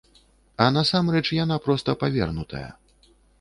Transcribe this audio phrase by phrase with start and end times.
[0.63, 2.65] А насамрэч яна проста павернутая!